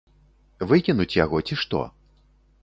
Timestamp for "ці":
1.49-1.59